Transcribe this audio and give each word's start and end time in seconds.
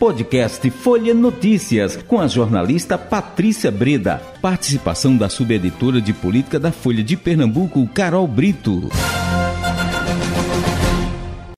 Podcast 0.00 0.70
Folha 0.70 1.12
Notícias, 1.12 1.94
com 1.94 2.18
a 2.18 2.26
jornalista 2.26 2.96
Patrícia 2.96 3.70
Breda. 3.70 4.16
Participação 4.40 5.14
da 5.14 5.28
subeditora 5.28 6.00
de 6.00 6.14
política 6.14 6.58
da 6.58 6.72
Folha 6.72 7.04
de 7.04 7.18
Pernambuco, 7.18 7.86
Carol 7.88 8.26
Brito. 8.26 8.88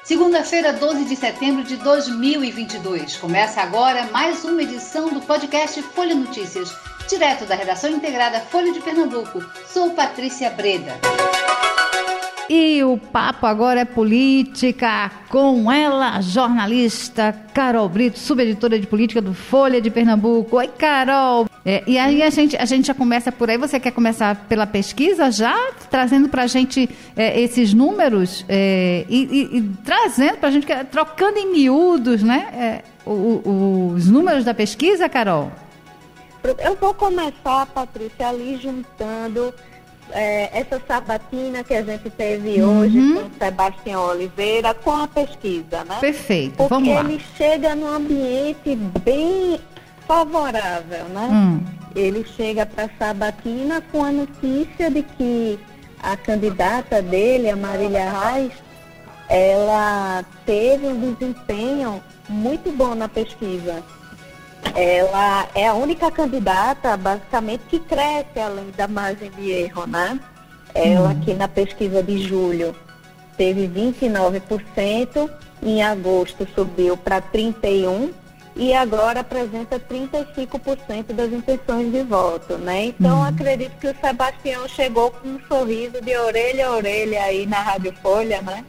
Segunda-feira, 0.03 0.73
12 0.73 1.05
de 1.05 1.15
setembro 1.15 1.63
de 1.63 1.77
2022. 1.77 3.17
Começa 3.19 3.61
agora 3.61 4.09
mais 4.11 4.45
uma 4.45 4.61
edição 4.61 5.15
do 5.15 5.21
podcast 5.21 5.81
Folha 5.81 6.17
Notícias, 6.17 6.75
direto 7.09 7.47
da 7.47 7.55
redação 7.55 7.91
integrada 7.91 8.41
Folha 8.41 8.73
de 8.73 8.81
Pernambuco. 8.81 9.41
Sou 9.73 9.91
Patrícia 9.91 10.51
Breda. 10.51 10.99
E 12.55 12.85
o 12.85 12.99
papo 12.99 13.47
agora 13.47 13.81
é 13.81 13.85
política 13.87 15.11
com 15.31 15.73
ela, 15.73 16.21
jornalista 16.21 17.35
Carol 17.55 17.89
Brito, 17.89 18.19
subeditora 18.19 18.79
de 18.79 18.87
política 18.87 19.23
do 19.23 19.33
Folha 19.33 19.81
de 19.81 19.91
Pernambuco. 19.91 20.59
Oi, 20.59 20.69
Carol. 20.69 21.47
É, 21.65 21.83
e 21.87 21.97
aí 21.97 22.23
a 22.23 22.29
gente, 22.29 22.55
a 22.55 22.67
gente 22.67 22.89
já 22.89 22.93
começa 22.93 23.33
por 23.33 23.49
aí. 23.49 23.57
Você 23.57 23.81
quer 23.81 23.93
começar 23.93 24.37
pela 24.51 24.67
pesquisa 24.67 25.31
já, 25.31 25.57
trazendo 25.89 26.29
para 26.29 26.43
a 26.43 26.47
gente 26.47 26.91
é, 27.17 27.41
esses 27.41 27.73
números 27.73 28.45
é, 28.47 29.07
e, 29.09 29.23
e, 29.25 29.57
e, 29.57 29.63
trazendo 29.83 30.37
para 30.37 30.51
a 30.51 30.53
gente, 30.53 30.67
trocando 30.91 31.39
em 31.39 31.53
miúdos, 31.53 32.23
né? 32.23 32.49
É, 32.53 32.83
o, 33.07 33.13
o, 33.13 33.93
os 33.95 34.11
números 34.11 34.45
da 34.45 34.53
pesquisa, 34.53 35.09
Carol? 35.09 35.51
Eu 36.59 36.77
vou 36.77 36.93
começar, 36.93 37.65
Patrícia, 37.65 38.29
ali 38.29 38.59
juntando 38.63 39.55
é, 40.13 40.61
essa 40.61 40.81
sabatina 40.87 41.65
que 41.65 41.75
a 41.75 41.83
gente 41.83 42.09
teve 42.11 42.63
uhum. 42.63 42.81
hoje 42.81 42.99
com 43.15 43.21
o 43.21 43.31
Sebastião 43.39 44.05
Oliveira 44.09 44.75
com 44.75 44.93
a 44.93 45.09
pesquisa, 45.09 45.85
né? 45.85 45.97
Perfeito, 46.01 46.57
Porque 46.57 46.75
vamos 46.75 46.95
lá. 46.95 47.01
ele 47.01 47.21
chega 47.37 47.75
num 47.75 47.89
ambiente 47.89 48.77
bem 49.05 49.59
favorável, 50.07 51.05
né? 51.07 51.29
Hum. 51.31 51.61
Ele 51.95 52.25
chega 52.37 52.65
para 52.67 52.85
a 52.85 52.91
sabatina 52.99 53.83
com 53.93 54.05
a 54.05 54.13
notícia 54.13 54.91
de 54.91 55.03
que 55.03 55.59
a 56.03 56.17
candidata 56.17 57.01
dele, 57.01 57.51
a 57.51 57.57
Marília 57.57 58.11
Reis, 58.11 58.53
ela 59.29 60.25
teve 60.45 60.87
um 60.87 61.15
desempenho 61.15 62.03
muito 62.29 62.71
bom 62.73 62.95
na 62.95 63.09
pesquisa. 63.09 63.83
Ela 64.75 65.49
é 65.55 65.67
a 65.67 65.75
única 65.75 66.11
candidata, 66.11 66.97
basicamente, 66.97 67.65
que 67.69 67.79
cresce 67.79 68.39
além 68.39 68.71
da 68.77 68.89
margem 68.89 69.31
de 69.31 69.51
erro, 69.51 69.87
né? 69.87 70.19
Ela 70.75 71.09
hum. 71.09 71.13
aqui 71.13 71.35
na 71.35 71.49
pesquisa 71.49 72.03
de 72.03 72.19
julho 72.19 72.75
teve 73.37 73.69
29%, 73.69 75.31
em 75.63 75.83
agosto 75.83 76.47
subiu 76.55 76.97
para 76.97 77.21
31% 77.21 78.13
e 78.55 78.75
agora 78.75 79.21
apresenta 79.21 79.81
35% 79.81 81.13
das 81.15 81.33
intenções 81.33 81.91
de 81.91 82.03
voto, 82.03 82.59
né? 82.59 82.87
Então 82.87 83.21
hum. 83.21 83.25
acredito 83.25 83.79
que 83.79 83.89
o 83.89 83.97
Sebastião 84.01 84.69
chegou 84.69 85.11
com 85.11 85.29
um 85.29 85.41
sorriso 85.49 86.01
de 86.03 86.17
orelha 86.17 86.69
a 86.69 86.73
orelha 86.73 87.23
aí 87.23 87.47
na 87.47 87.61
Rádio 87.61 87.95
Folha, 88.03 88.43
né? 88.43 88.65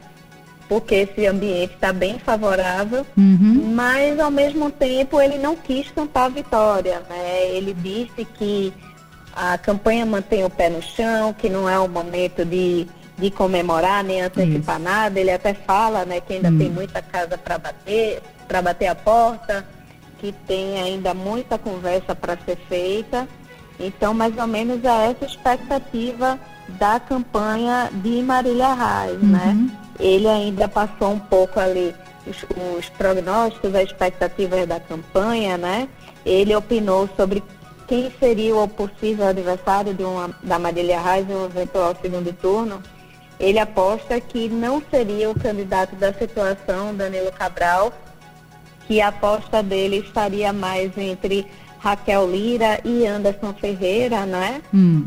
Porque 0.68 0.94
esse 0.94 1.26
ambiente 1.26 1.74
está 1.74 1.92
bem 1.92 2.18
favorável, 2.18 3.06
uhum. 3.16 3.72
mas 3.74 4.18
ao 4.18 4.30
mesmo 4.30 4.70
tempo 4.70 5.20
ele 5.20 5.38
não 5.38 5.56
quis 5.56 5.90
cantar 5.90 6.24
a 6.24 6.28
vitória. 6.28 7.02
Né? 7.08 7.48
Ele 7.50 7.74
disse 7.74 8.24
que 8.24 8.72
a 9.34 9.58
campanha 9.58 10.06
mantém 10.06 10.44
o 10.44 10.50
pé 10.50 10.70
no 10.70 10.82
chão, 10.82 11.32
que 11.32 11.48
não 11.48 11.68
é 11.68 11.78
o 11.78 11.88
momento 11.88 12.44
de, 12.44 12.86
de 13.18 13.30
comemorar 13.30 14.02
nem 14.02 14.22
antecipar 14.22 14.76
Isso. 14.76 14.84
nada. 14.84 15.20
Ele 15.20 15.30
até 15.30 15.52
fala 15.52 16.04
né, 16.04 16.20
que 16.20 16.34
ainda 16.34 16.50
uhum. 16.50 16.58
tem 16.58 16.70
muita 16.70 17.02
casa 17.02 17.36
para 17.36 17.58
bater, 17.58 18.22
para 18.48 18.62
bater 18.62 18.86
a 18.86 18.94
porta, 18.94 19.66
que 20.18 20.32
tem 20.46 20.80
ainda 20.80 21.12
muita 21.12 21.58
conversa 21.58 22.14
para 22.14 22.38
ser 22.38 22.56
feita. 22.68 23.28
Então, 23.78 24.14
mais 24.14 24.36
ou 24.38 24.46
menos 24.46 24.82
é 24.84 25.10
essa 25.10 25.26
expectativa 25.26 26.38
da 26.78 26.98
campanha 26.98 27.90
de 27.92 28.22
Marília 28.22 28.72
Reis, 28.72 29.20
né? 29.20 29.42
uhum. 29.46 29.64
né? 29.64 29.83
Ele 29.98 30.28
ainda 30.28 30.68
passou 30.68 31.12
um 31.12 31.18
pouco 31.18 31.58
ali 31.60 31.94
os, 32.26 32.44
os 32.78 32.88
prognósticos, 32.90 33.74
as 33.74 33.84
expectativas 33.84 34.66
da 34.66 34.80
campanha, 34.80 35.56
né? 35.56 35.88
Ele 36.24 36.54
opinou 36.54 37.08
sobre 37.16 37.42
quem 37.86 38.10
seria 38.18 38.56
o 38.56 38.66
possível 38.68 39.26
adversário 39.26 39.92
de 39.92 40.02
uma, 40.02 40.34
da 40.42 40.58
Marília 40.58 41.00
Reis 41.00 41.28
em 41.28 41.34
um 41.34 41.44
eventual 41.44 41.94
segundo 42.00 42.32
turno. 42.32 42.82
Ele 43.38 43.58
aposta 43.58 44.20
que 44.20 44.48
não 44.48 44.82
seria 44.90 45.28
o 45.30 45.38
candidato 45.38 45.94
da 45.96 46.12
situação, 46.12 46.94
Danilo 46.94 47.32
Cabral, 47.32 47.92
que 48.86 49.00
a 49.00 49.08
aposta 49.08 49.62
dele 49.62 49.98
estaria 49.98 50.52
mais 50.52 50.96
entre 50.96 51.46
Raquel 51.78 52.30
Lira 52.30 52.80
e 52.84 53.06
Anderson 53.06 53.52
Ferreira, 53.54 54.24
né? 54.24 54.62
Hum. 54.72 55.06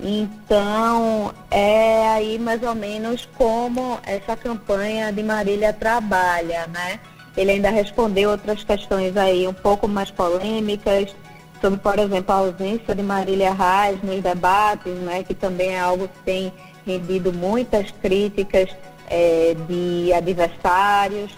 Então, 0.00 1.34
é 1.50 2.08
aí 2.08 2.38
mais 2.38 2.62
ou 2.62 2.74
menos 2.74 3.28
como 3.36 3.98
essa 4.04 4.36
campanha 4.36 5.12
de 5.12 5.22
Marília 5.22 5.72
trabalha, 5.72 6.66
né? 6.68 7.00
Ele 7.36 7.52
ainda 7.52 7.70
respondeu 7.70 8.30
outras 8.30 8.62
questões 8.62 9.16
aí 9.16 9.46
um 9.46 9.52
pouco 9.52 9.88
mais 9.88 10.10
polêmicas, 10.10 11.14
sobre, 11.60 11.78
por 11.80 11.98
exemplo, 11.98 12.32
a 12.32 12.38
ausência 12.38 12.94
de 12.94 13.02
Marília 13.02 13.52
Reis 13.52 14.00
nos 14.02 14.22
debates, 14.22 14.94
né? 14.94 15.24
Que 15.24 15.34
também 15.34 15.74
é 15.74 15.80
algo 15.80 16.06
que 16.08 16.18
tem 16.24 16.52
rendido 16.86 17.32
muitas 17.32 17.90
críticas 17.90 18.70
é, 19.10 19.56
de 19.66 20.12
adversários 20.12 21.32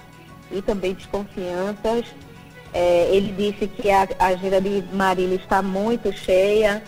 e 0.52 0.60
também 0.60 0.92
desconfianças. 0.92 2.04
É, 2.72 3.08
ele 3.10 3.32
disse 3.32 3.66
que 3.66 3.90
a 3.90 4.06
agenda 4.18 4.60
de 4.60 4.84
Marília 4.92 5.36
está 5.36 5.60
muito 5.60 6.12
cheia, 6.12 6.82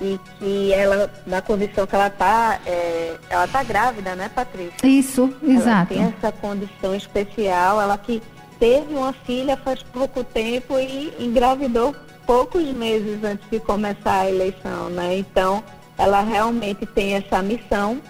e 0.00 0.20
que 0.38 0.72
ela, 0.72 1.10
na 1.26 1.40
condição 1.40 1.86
que 1.86 1.94
ela 1.94 2.08
está, 2.08 2.60
é, 2.66 3.16
ela 3.30 3.44
está 3.44 3.62
grávida, 3.62 4.14
né, 4.14 4.28
Patrícia? 4.28 4.86
Isso, 4.86 5.32
exato. 5.42 5.94
Ela 5.94 6.02
tem 6.02 6.14
essa 6.16 6.32
condição 6.32 6.94
especial, 6.94 7.80
ela 7.80 7.96
que 7.96 8.22
teve 8.58 8.94
uma 8.94 9.12
filha 9.12 9.56
faz 9.56 9.82
pouco 9.82 10.22
tempo 10.24 10.78
e 10.78 11.14
engravidou 11.18 11.94
poucos 12.26 12.64
meses 12.72 13.22
antes 13.22 13.48
de 13.50 13.60
começar 13.60 14.20
a 14.20 14.28
eleição, 14.30 14.90
né? 14.90 15.18
Então, 15.18 15.62
ela 15.96 16.20
realmente 16.20 16.84
tem 16.84 17.14
essa 17.14 17.40
missão, 17.40 18.00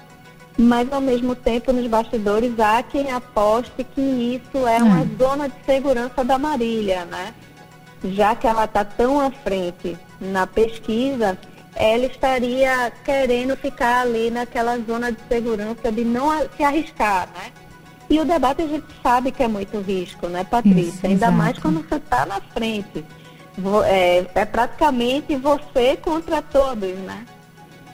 mas 0.58 0.90
ao 0.92 1.00
mesmo 1.00 1.34
tempo 1.34 1.72
nos 1.72 1.86
bastidores 1.86 2.58
há 2.58 2.82
quem 2.82 3.12
aposte 3.12 3.84
que 3.84 4.00
isso 4.00 4.66
é 4.66 4.78
uma 4.78 5.02
hum. 5.02 5.10
zona 5.18 5.48
de 5.48 5.54
segurança 5.64 6.24
da 6.24 6.38
Marília, 6.38 7.04
né? 7.04 7.34
Já 8.04 8.34
que 8.34 8.46
ela 8.46 8.64
está 8.64 8.84
tão 8.84 9.20
à 9.20 9.30
frente 9.30 9.96
na 10.20 10.46
pesquisa, 10.46 11.38
ela 11.76 12.06
estaria 12.06 12.90
querendo 13.04 13.56
ficar 13.56 14.00
ali 14.00 14.30
naquela 14.30 14.78
zona 14.78 15.12
de 15.12 15.18
segurança 15.28 15.92
de 15.92 16.04
não 16.04 16.30
se 16.56 16.64
arriscar, 16.64 17.28
né? 17.34 17.52
E 18.08 18.18
o 18.18 18.24
debate 18.24 18.62
a 18.62 18.66
gente 18.66 18.86
sabe 19.02 19.30
que 19.30 19.42
é 19.42 19.48
muito 19.48 19.78
risco, 19.80 20.26
né, 20.28 20.44
Patrícia? 20.44 20.80
Isso, 20.80 21.06
Ainda 21.06 21.26
exato. 21.26 21.32
mais 21.32 21.58
quando 21.58 21.86
você 21.86 21.96
está 21.96 22.24
na 22.24 22.40
frente. 22.40 23.04
É, 23.86 24.24
é 24.34 24.44
praticamente 24.44 25.36
você 25.36 25.96
contra 25.96 26.40
todos, 26.40 26.96
né? 26.98 27.26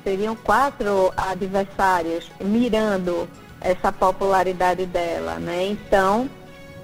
Seriam 0.04 0.34
quatro 0.37 1.12
adversários 1.16 2.31
mirando 2.41 3.28
essa 3.60 3.92
popularidade 3.92 4.87
dela, 4.87 5.37
né? 5.37 5.66
Então, 5.66 6.28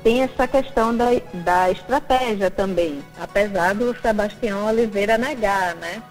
tem 0.03 0.22
essa 0.22 0.47
questão 0.47 0.97
da, 0.97 1.06
da 1.34 1.70
estratégia 1.70 2.50
também, 2.50 3.03
apesar 3.20 3.75
do 3.75 3.94
Sebastião 4.00 4.66
Oliveira 4.66 5.19
negar, 5.19 5.75
né? 5.75 6.03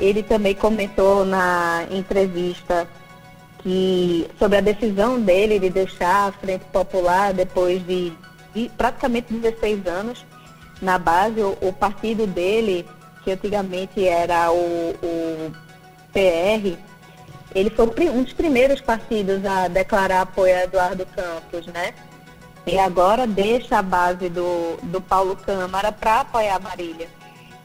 Ele 0.00 0.22
também 0.22 0.54
comentou 0.54 1.24
na 1.24 1.84
entrevista 1.90 2.88
que 3.58 4.26
sobre 4.38 4.58
a 4.58 4.60
decisão 4.62 5.20
dele 5.20 5.58
de 5.58 5.68
deixar 5.68 6.28
a 6.28 6.32
Frente 6.32 6.64
Popular 6.72 7.34
depois 7.34 7.86
de, 7.86 8.12
de 8.54 8.70
praticamente 8.76 9.32
16 9.32 9.86
anos 9.86 10.24
na 10.80 10.98
base, 10.98 11.40
o, 11.42 11.56
o, 11.60 11.72
partido 11.72 12.26
dele, 12.26 12.88
que 13.22 13.30
antigamente 13.30 14.06
era 14.06 14.50
o, 14.50 14.94
o 15.02 15.52
PR, 16.12 16.78
ele 17.54 17.70
foi 17.70 17.86
um 18.08 18.22
dos 18.22 18.32
primeiros 18.32 18.80
partidos 18.80 19.44
a 19.44 19.68
declarar 19.68 20.22
apoio 20.22 20.56
a 20.56 20.64
Eduardo 20.64 21.04
Campos, 21.06 21.66
né? 21.66 21.92
E 22.66 22.78
agora 22.78 23.26
deixa 23.26 23.78
a 23.78 23.82
base 23.82 24.28
do, 24.28 24.76
do 24.84 25.00
Paulo 25.00 25.36
Câmara 25.36 25.92
para 25.92 26.20
apoiar 26.20 26.56
a 26.56 26.60
Marília. 26.60 27.08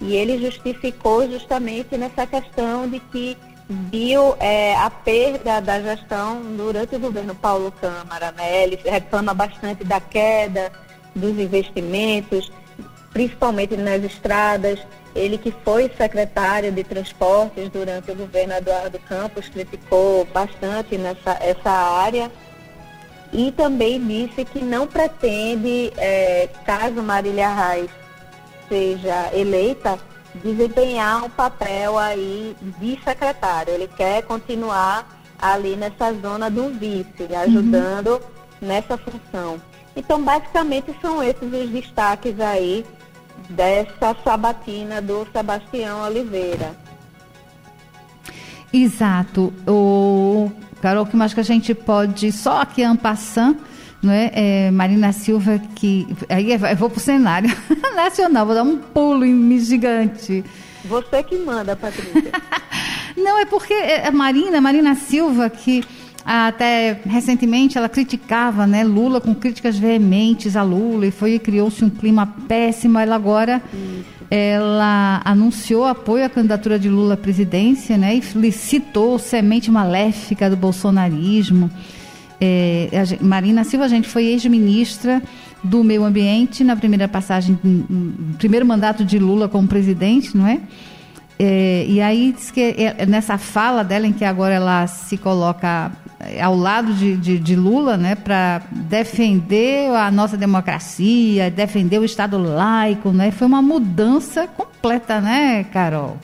E 0.01 0.15
ele 0.15 0.37
justificou 0.37 1.29
justamente 1.29 1.97
nessa 1.97 2.27
questão 2.27 2.87
de 2.89 2.99
que 2.99 3.37
viu 3.67 4.35
é, 4.39 4.75
a 4.75 4.89
perda 4.89 5.59
da 5.59 5.81
gestão 5.81 6.41
durante 6.55 6.95
o 6.95 6.99
governo 6.99 7.33
Paulo 7.35 7.71
Câmara. 7.71 8.31
Né? 8.31 8.63
Ele 8.63 8.79
reclama 8.83 9.33
bastante 9.33 9.83
da 9.83 9.99
queda 9.99 10.71
dos 11.15 11.37
investimentos, 11.39 12.51
principalmente 13.11 13.75
nas 13.77 14.03
estradas. 14.03 14.79
Ele 15.15 15.37
que 15.37 15.51
foi 15.63 15.89
secretário 15.97 16.71
de 16.71 16.83
transportes 16.83 17.69
durante 17.69 18.11
o 18.11 18.15
governo 18.15 18.53
Eduardo 18.53 18.99
Campos 18.99 19.47
criticou 19.47 20.25
bastante 20.25 20.97
nessa 20.97 21.37
essa 21.41 21.71
área. 21.71 22.29
e 23.31 23.51
também 23.51 24.05
disse 24.05 24.45
que 24.45 24.59
não 24.59 24.85
pretende, 24.87 25.91
é, 25.97 26.49
caso 26.65 27.01
Marília 27.01 27.49
Reis 27.53 27.89
seja 28.67 29.29
eleita, 29.33 29.97
desempenhar 30.43 31.23
um 31.23 31.29
papel 31.29 31.97
aí 31.97 32.55
de 32.79 32.99
secretário. 33.03 33.73
Ele 33.73 33.87
quer 33.87 34.23
continuar 34.23 35.07
ali 35.39 35.75
nessa 35.75 36.13
zona 36.13 36.49
do 36.49 36.69
vice, 36.69 37.33
ajudando 37.35 38.07
uhum. 38.07 38.19
nessa 38.61 38.97
função. 38.97 39.61
Então, 39.95 40.21
basicamente, 40.21 40.93
são 41.01 41.23
esses 41.23 41.41
os 41.41 41.69
destaques 41.69 42.39
aí 42.39 42.85
dessa 43.49 44.15
sabatina 44.23 45.01
do 45.01 45.25
Sebastião 45.31 46.01
Oliveira. 46.03 46.75
Exato. 48.73 49.53
O 49.65 50.51
Carol, 50.81 51.05
que 51.05 51.15
mais 51.15 51.33
que 51.33 51.39
a 51.39 51.43
gente 51.43 51.73
pode, 51.73 52.31
só 52.31 52.61
aqui 52.61 52.83
ampassando, 52.83 53.59
é? 54.11 54.31
é? 54.33 54.71
Marina 54.71 55.11
Silva, 55.11 55.59
que. 55.75 56.07
Aí 56.29 56.51
eu 56.51 56.75
vou 56.77 56.89
para 56.89 56.97
o 56.97 57.01
cenário 57.01 57.49
nacional, 57.95 58.45
vou 58.45 58.55
dar 58.55 58.63
um 58.63 58.77
pulo 58.77 59.25
em 59.25 59.59
gigante. 59.59 60.43
Você 60.85 61.23
que 61.23 61.37
manda, 61.37 61.75
Patrícia. 61.75 62.31
não, 63.17 63.39
é 63.39 63.45
porque 63.45 63.73
a 63.73 64.11
Marina, 64.11 64.61
Marina 64.61 64.95
Silva, 64.95 65.49
que 65.49 65.83
até 66.25 66.99
recentemente 67.05 67.77
ela 67.77 67.87
criticava 67.87 68.65
né, 68.65 68.83
Lula 68.83 69.21
com 69.21 69.35
críticas 69.35 69.77
veementes 69.77 70.55
a 70.55 70.63
Lula 70.63 71.05
e 71.05 71.11
foi 71.11 71.37
criou-se 71.37 71.83
um 71.83 71.89
clima 71.89 72.25
péssimo. 72.47 72.97
Ela 72.97 73.15
agora 73.15 73.61
ela 74.29 75.21
anunciou 75.23 75.85
apoio 75.85 76.25
à 76.25 76.29
candidatura 76.29 76.79
de 76.79 76.89
Lula 76.89 77.13
à 77.13 77.17
presidência 77.17 77.97
né, 77.97 78.15
e 78.15 78.51
citou 78.51 79.19
semente 79.19 79.69
maléfica 79.69 80.49
do 80.49 80.57
bolsonarismo. 80.57 81.69
É, 82.91 83.17
Marina 83.21 83.63
Silva, 83.63 83.85
a 83.85 83.87
gente 83.87 84.07
foi 84.07 84.25
ex-ministra 84.25 85.21
do 85.63 85.83
meio 85.83 86.03
ambiente 86.03 86.63
na 86.63 86.75
primeira 86.75 87.07
passagem, 87.07 87.57
primeiro 88.37 88.65
mandato 88.65 89.03
de 89.03 89.17
Lula 89.17 89.47
como 89.49 89.67
presidente, 89.67 90.35
não 90.35 90.47
é? 90.47 90.59
É, 91.37 91.85
e 91.87 91.99
aí 91.99 92.31
diz 92.31 92.49
que 92.49 92.61
é, 92.61 93.05
nessa 93.05 93.37
fala 93.37 93.83
dela, 93.83 94.07
em 94.07 94.13
que 94.13 94.23
agora 94.23 94.53
ela 94.53 94.87
se 94.87 95.17
coloca 95.17 95.91
é, 96.19 96.41
ao 96.41 96.55
lado 96.55 96.93
de, 96.93 97.17
de, 97.17 97.37
de 97.37 97.55
Lula, 97.55 97.97
né, 97.97 98.15
para 98.15 98.61
defender 98.71 99.89
a 99.91 100.09
nossa 100.09 100.37
democracia, 100.37 101.51
defender 101.51 101.99
o 101.99 102.05
Estado 102.05 102.37
laico, 102.37 103.09
né, 103.09 103.31
foi 103.31 103.47
uma 103.47 103.61
mudança 103.61 104.47
completa, 104.47 105.19
né, 105.19 105.65
Carol? 105.65 106.17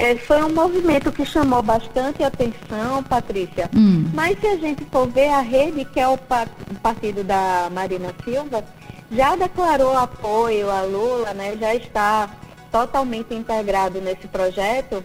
É, 0.00 0.16
foi 0.16 0.42
um 0.42 0.48
movimento 0.48 1.12
que 1.12 1.26
chamou 1.26 1.62
bastante 1.62 2.24
atenção, 2.24 3.02
Patrícia. 3.02 3.68
Hum. 3.76 4.10
Mas 4.14 4.40
se 4.40 4.46
a 4.46 4.56
gente 4.56 4.82
for 4.86 5.06
ver 5.06 5.28
a 5.28 5.42
rede, 5.42 5.84
que 5.84 6.00
é 6.00 6.08
o, 6.08 6.18
partido 6.82 7.22
da 7.22 7.68
Marina 7.70 8.14
Silva, 8.24 8.64
já 9.12 9.36
declarou 9.36 9.94
apoio 9.94 10.70
a 10.70 10.80
Lula, 10.80 11.34
né, 11.34 11.54
já 11.60 11.74
está 11.74 12.30
totalmente 12.72 13.34
integrado 13.34 14.00
nesse 14.00 14.26
projeto, 14.26 15.04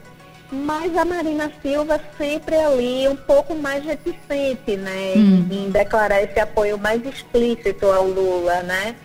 mas 0.49 0.95
a 0.95 1.03
Marina 1.03 1.51
Silva 1.61 1.99
sempre 2.17 2.55
ali 2.55 3.05
um 3.09 3.17
pouco 3.17 3.53
mais 3.53 3.83
reticente, 3.83 4.77
né, 4.77 5.11
hum. 5.17 5.45
em, 5.51 5.65
em, 5.65 5.69
declarar 5.71 6.23
esse 6.23 6.39
apoio 6.39 6.77
mais 6.77 7.05
explícito 7.05 7.85
ao 7.87 8.07
Lula, 8.07 8.63
né? 8.63 8.95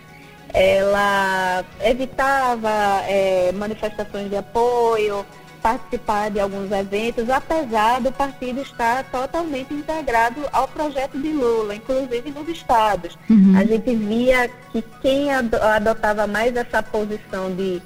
Ela 0.53 1.65
evitava 1.81 2.69
é, 3.07 3.51
manifestações 3.53 4.29
de 4.29 4.35
apoio, 4.35 5.25
participar 5.61 6.31
de 6.31 6.39
alguns 6.39 6.71
eventos, 6.71 7.29
apesar 7.29 8.01
do 8.01 8.11
partido 8.11 8.61
estar 8.61 9.03
totalmente 9.05 9.73
integrado 9.73 10.41
ao 10.51 10.67
projeto 10.67 11.19
de 11.19 11.29
Lula, 11.29 11.75
inclusive 11.75 12.31
nos 12.31 12.47
estados. 12.49 13.17
Uhum. 13.29 13.53
A 13.57 13.63
gente 13.63 13.95
via 13.95 14.49
que 14.71 14.83
quem 15.01 15.31
adotava 15.31 16.25
mais 16.25 16.55
essa 16.55 16.81
posição 16.81 17.53
de 17.55 17.81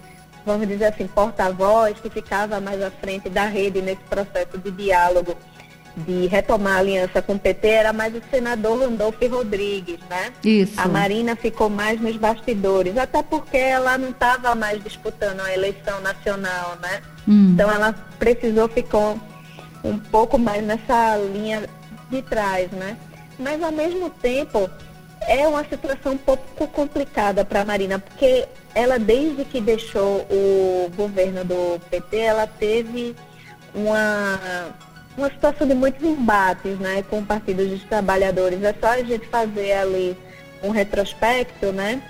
vamos 0.46 0.68
dizer 0.68 0.86
assim, 0.86 1.08
porta-voz, 1.08 2.00
que 2.00 2.10
ficava 2.10 2.62
mais 2.62 2.80
à 2.82 2.92
frente 2.92 3.30
da 3.30 3.46
rede 3.46 3.82
nesse 3.82 4.04
processo 4.04 4.58
de 4.60 4.70
diálogo, 4.70 5.36
de 5.98 6.28
retomar 6.28 6.78
a 6.78 6.80
aliança 6.80 7.22
com 7.22 7.34
o 7.34 7.40
PT, 7.40 7.68
era 7.68 7.94
mais 7.94 8.14
o 8.14 8.22
senador 8.30 8.80
Randolph 8.80 9.22
Rodrigues, 9.30 10.00
né? 10.10 10.34
Isso. 10.44 10.74
A 10.78 10.88
Marina 10.88 11.36
ficou 11.36 11.70
mais 11.70 12.00
nos 12.02 12.18
bastidores, 12.18 12.98
até 12.98 13.24
porque 13.24 13.58
ela 13.58 13.98
não 13.98 14.10
estava 14.10 14.54
mais 14.56 14.84
disputando 14.84 15.40
a 15.40 15.54
eleição 15.54 16.02
nacional, 16.02 16.78
né? 16.82 17.02
Hum. 17.28 17.52
Então 17.54 17.72
ela 17.72 17.94
precisou 18.20 18.68
ficar 18.68 19.16
um 19.84 19.98
pouco 19.98 20.38
mais 20.38 20.64
nessa 20.64 21.18
linha 21.18 21.64
de 22.10 22.22
trás, 22.22 22.70
né? 22.72 22.98
Mas 23.40 23.62
ao 23.62 23.72
mesmo 23.72 24.10
tempo 24.10 24.70
é 25.28 25.48
uma 25.48 25.64
situação 25.64 26.14
um 26.14 26.18
pouco 26.18 26.68
complicada 26.68 27.44
para 27.44 27.62
a 27.62 27.66
Marina, 27.66 28.00
porque 28.00 28.48
ela, 28.74 29.00
desde 29.00 29.46
que 29.46 29.62
deixou 29.62 30.26
o 30.30 30.92
governo 30.96 31.44
do 31.44 31.80
PT, 31.90 32.18
ela 32.18 32.46
teve 32.46 33.16
uma, 33.74 34.70
uma 35.18 35.30
situação 35.30 35.68
de 35.68 35.74
muitos 35.74 36.04
embates 36.04 36.78
né, 36.80 37.04
com 37.10 37.20
o 37.20 37.26
Partido 37.26 37.66
dos 37.68 37.84
Trabalhadores. 37.84 38.62
É 38.64 38.74
só 38.80 38.88
a 38.88 39.04
gente 39.04 39.26
fazer 39.28 39.74
ali 39.74 40.18
um 40.64 40.70
retrospecto, 40.70 41.72
né? 41.72 42.02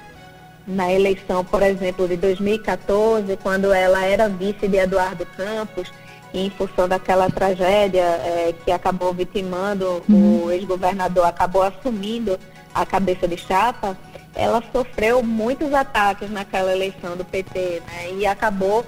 Na 0.67 0.91
eleição, 0.91 1.45
por 1.45 1.61
exemplo, 1.61 2.07
de 2.07 2.17
2014, 2.17 3.37
quando 3.37 3.71
ela 3.71 4.03
era 4.03 4.27
vice 4.27 4.67
de 4.67 4.77
Eduardo 4.77 5.25
Campos, 5.37 5.91
em 6.33 6.49
função 6.49 6.87
daquela 6.87 7.29
tragédia 7.29 8.01
é, 8.01 8.53
que 8.63 8.71
acabou 8.71 9.13
vitimando, 9.13 10.03
uhum. 10.09 10.45
o 10.45 10.51
ex-governador 10.51 11.25
acabou 11.25 11.61
assumindo 11.61 12.39
a 12.73 12.85
cabeça 12.85 13.27
de 13.27 13.37
chapa, 13.37 13.95
ela 14.33 14.61
sofreu 14.73 15.23
muitos 15.23 15.73
ataques 15.73 16.29
naquela 16.29 16.73
eleição 16.73 17.15
do 17.15 17.23
PT, 17.23 17.81
né? 17.87 18.11
E 18.17 18.25
acabou 18.25 18.85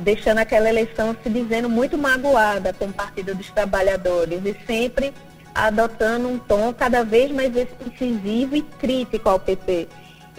deixando 0.00 0.38
aquela 0.38 0.68
eleição 0.68 1.16
se 1.22 1.30
dizendo 1.30 1.68
muito 1.68 1.96
magoada 1.96 2.72
com 2.72 2.86
o 2.86 2.92
Partido 2.92 3.34
dos 3.34 3.50
Trabalhadores 3.50 4.40
e 4.44 4.56
sempre 4.66 5.12
adotando 5.54 6.28
um 6.28 6.38
tom 6.38 6.72
cada 6.72 7.04
vez 7.04 7.30
mais 7.30 7.52
incisivo 7.56 8.56
e 8.56 8.62
crítico 8.62 9.28
ao 9.28 9.38
PT. 9.38 9.88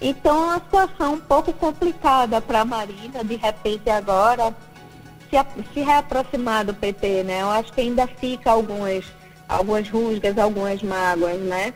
Então, 0.02 0.36
é 0.36 0.46
uma 0.48 0.60
situação 0.60 1.13
um 1.13 1.19
pouco 1.19 1.54
complicada 1.54 2.42
para 2.42 2.62
a 2.62 2.66
Marina, 2.66 3.24
de 3.24 3.36
repente 3.36 3.90
agora, 3.90 4.56
se, 5.30 5.63
se 5.74 5.81
reaproximar 5.81 6.66
do 6.66 6.74
PT, 6.74 7.24
né? 7.24 7.42
Eu 7.42 7.50
acho 7.50 7.72
que 7.72 7.81
ainda 7.81 8.08
fica 8.08 8.50
algumas, 8.50 9.06
algumas 9.48 9.88
rusgas, 9.88 10.38
algumas 10.38 10.81
mágoas, 10.81 11.40
né? 11.40 11.74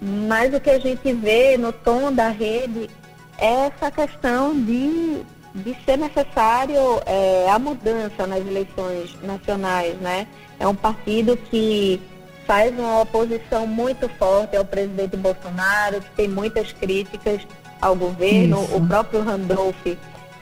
Mas 0.00 0.52
o 0.52 0.60
que 0.60 0.70
a 0.70 0.80
gente 0.80 1.12
vê 1.12 1.56
no 1.56 1.72
tom 1.72 2.12
da 2.12 2.28
rede 2.28 2.90
é 3.38 3.66
essa 3.66 3.90
questão 3.90 4.52
de, 4.52 5.22
de 5.54 5.76
ser 5.84 5.96
necessário 5.98 7.00
é, 7.06 7.50
a 7.50 7.58
mudança 7.58 8.26
nas 8.26 8.38
eleições 8.38 9.16
nacionais, 9.22 9.96
né? 9.96 10.26
É 10.58 10.66
um 10.66 10.74
partido 10.74 11.36
que 11.36 12.00
faz 12.46 12.76
uma 12.78 13.00
oposição 13.00 13.66
muito 13.66 14.08
forte 14.10 14.56
ao 14.56 14.64
presidente 14.64 15.16
Bolsonaro, 15.16 16.00
que 16.00 16.10
tem 16.10 16.28
muitas 16.28 16.72
críticas 16.72 17.40
ao 17.80 17.96
governo. 17.96 18.62
Isso. 18.64 18.76
O 18.76 18.86
próprio 18.86 19.22
Randolph 19.22 19.86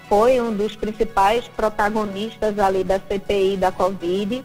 foi 0.09 0.41
um 0.41 0.53
dos 0.53 0.75
principais 0.75 1.47
protagonistas 1.49 2.59
ali 2.59 2.83
da 2.83 2.99
CPI 2.99 3.57
da 3.57 3.71
Covid. 3.71 4.43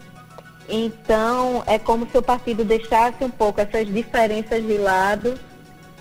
Então, 0.68 1.62
é 1.66 1.78
como 1.78 2.08
se 2.10 2.16
o 2.16 2.22
partido 2.22 2.64
deixasse 2.64 3.22
um 3.22 3.30
pouco 3.30 3.60
essas 3.60 3.86
diferenças 3.86 4.62
de 4.62 4.78
lado 4.78 5.34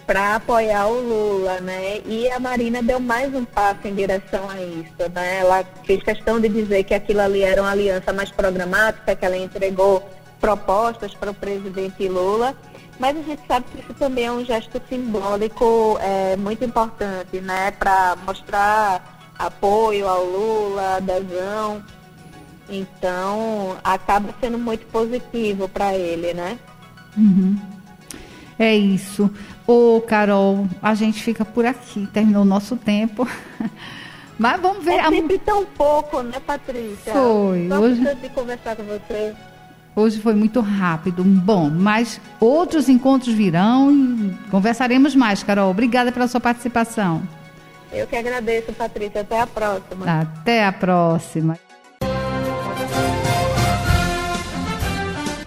para 0.05 0.35
apoiar 0.35 0.87
o 0.87 0.99
Lula, 0.99 1.59
né? 1.61 2.01
E 2.05 2.29
a 2.29 2.39
Marina 2.39 2.81
deu 2.81 2.99
mais 2.99 3.33
um 3.33 3.45
passo 3.45 3.87
em 3.87 3.95
direção 3.95 4.49
a 4.49 4.61
isso, 4.61 5.09
né? 5.13 5.39
Ela 5.39 5.63
fez 5.85 6.03
questão 6.03 6.39
de 6.39 6.49
dizer 6.49 6.83
que 6.83 6.93
aquilo 6.93 7.21
ali 7.21 7.41
era 7.41 7.61
uma 7.61 7.71
aliança 7.71 8.11
mais 8.11 8.31
programática, 8.31 9.15
que 9.15 9.25
ela 9.25 9.37
entregou 9.37 10.07
propostas 10.39 11.13
para 11.13 11.31
o 11.31 11.33
presidente 11.33 12.07
Lula, 12.07 12.55
mas 12.99 13.17
a 13.17 13.21
gente 13.21 13.41
sabe 13.47 13.65
que 13.71 13.79
isso 13.79 13.93
também 13.93 14.25
é 14.25 14.31
um 14.31 14.43
gesto 14.43 14.81
simbólico 14.89 15.97
é, 16.01 16.35
muito 16.35 16.63
importante, 16.63 17.39
né? 17.39 17.71
Para 17.71 18.15
mostrar 18.25 19.31
apoio 19.37 20.07
ao 20.07 20.25
Lula, 20.25 20.97
adesão. 20.97 21.83
Então, 22.69 23.77
acaba 23.83 24.33
sendo 24.39 24.57
muito 24.57 24.85
positivo 24.87 25.67
para 25.67 25.95
ele, 25.95 26.33
né? 26.33 26.57
Uhum. 27.17 27.72
É 28.57 28.75
isso. 28.75 29.31
Ô, 29.65 30.01
Carol, 30.01 30.67
a 30.81 30.93
gente 30.93 31.21
fica 31.21 31.43
por 31.43 31.65
aqui. 31.65 32.07
Terminou 32.13 32.43
o 32.43 32.45
nosso 32.45 32.75
tempo. 32.75 33.27
Mas 34.37 34.61
vamos 34.61 34.83
ver. 34.83 34.95
É 34.95 35.09
sempre 35.09 35.37
tão 35.39 35.65
pouco, 35.65 36.21
né, 36.21 36.39
Patrícia? 36.45 37.13
Foi. 37.13 37.67
Só 37.69 37.79
Hoje... 37.79 38.15
de 38.15 38.29
conversar 38.29 38.75
com 38.75 38.83
você. 38.83 39.33
Hoje 39.95 40.19
foi 40.19 40.33
muito 40.33 40.59
rápido. 40.59 41.23
Bom, 41.23 41.69
mas 41.69 42.19
outros 42.39 42.89
encontros 42.89 43.31
virão 43.31 43.91
e 43.91 44.35
conversaremos 44.49 45.15
mais, 45.15 45.43
Carol. 45.43 45.69
Obrigada 45.69 46.11
pela 46.11 46.27
sua 46.27 46.39
participação. 46.39 47.21
Eu 47.91 48.07
que 48.07 48.15
agradeço, 48.15 48.73
Patrícia. 48.73 49.21
Até 49.21 49.39
a 49.39 49.45
próxima. 49.45 50.21
Até 50.21 50.65
a 50.65 50.73
próxima. 50.73 51.59